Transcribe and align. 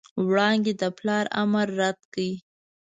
وړانګې 0.27 0.73
د 0.81 0.83
پلار 0.97 1.25
امر 1.41 1.67
رد 1.79 1.97
کړ. 2.13 2.27